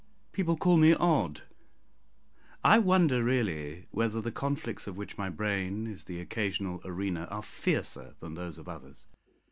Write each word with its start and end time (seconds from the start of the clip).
People 0.31 0.57
call 0.57 0.77
me 0.77 0.95
odd. 0.95 1.43
I 2.63 2.79
wonder 2.79 3.23
really 3.23 3.85
whether 3.91 4.19
the 4.19 4.31
conflicts 4.31 4.87
of 4.87 4.97
which 4.97 5.15
my 5.15 5.29
brain 5.29 5.85
is 5.85 6.05
the 6.05 6.19
occasional 6.19 6.81
arena 6.83 7.25
are 7.25 7.43
fiercer 7.43 8.15
than 8.19 8.33
those 8.33 8.57
of 8.57 8.67
others. 8.67 9.05